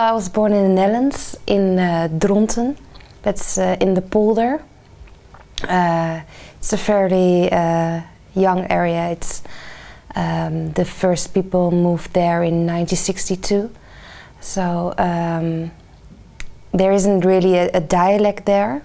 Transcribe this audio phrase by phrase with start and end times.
[0.00, 2.78] I was born in the Netherlands, in uh, Dronten.
[3.20, 4.62] That's uh, in the polder.
[5.62, 6.22] Uh,
[6.56, 8.00] it's a fairly uh,
[8.34, 9.10] young area.
[9.10, 9.42] It's
[10.16, 13.70] um, the first people moved there in 1962.
[14.40, 15.70] So um,
[16.72, 18.82] there isn't really a, a, dialect there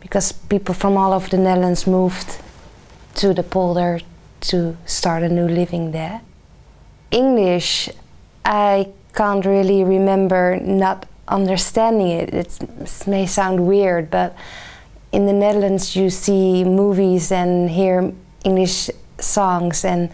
[0.00, 2.42] because people from all over the Netherlands moved
[3.14, 4.00] to the polder
[4.52, 6.20] to start a new living there.
[7.10, 7.88] English,
[8.44, 12.34] I can't really remember not understanding it.
[12.34, 14.34] It may sound weird, but
[15.12, 18.12] in the Netherlands you see movies and hear
[18.44, 20.10] English songs and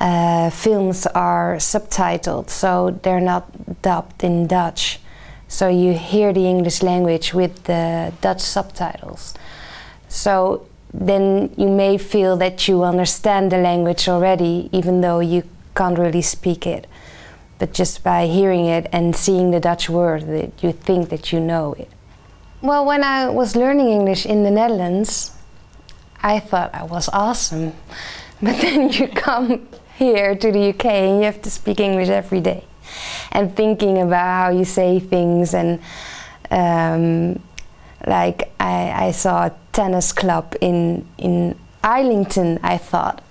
[0.00, 4.98] uh, films are subtitled, so they're not dubbed in Dutch.
[5.46, 9.34] So you hear the English language with the Dutch subtitles.
[10.08, 15.42] So then you may feel that you understand the language already, even though you
[15.76, 16.86] can't really speak it.
[17.60, 21.38] But just by hearing it and seeing the Dutch word, that you think that you
[21.38, 21.90] know it.
[22.62, 25.32] Well, when I was learning English in the Netherlands,
[26.22, 27.74] I thought I was awesome.
[28.42, 29.68] But then you come
[29.98, 32.64] here to the UK and you have to speak English every day.
[33.30, 35.78] And thinking about how you say things and
[36.50, 37.42] um,
[38.06, 43.22] like I, I, saw a tennis club in in Islington, I thought.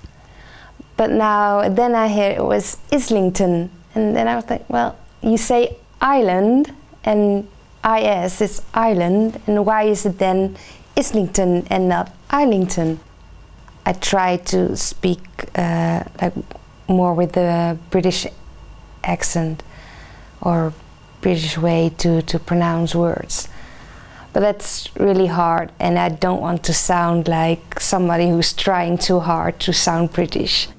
[0.96, 5.38] But now then I hear it was Islington and then I was like, well, you
[5.38, 6.74] say island
[7.04, 7.48] and
[7.84, 10.58] IS is island and why is it then
[10.98, 13.00] Islington and not Islington?
[13.86, 15.22] I try to speak
[15.56, 16.34] uh, like
[16.88, 18.28] more with the British
[19.04, 19.64] accent
[20.42, 20.74] or
[21.22, 23.48] British way to, to pronounce words.
[24.32, 29.20] But that's really hard, and I don't want to sound like somebody who's trying too
[29.20, 30.70] hard to sound British.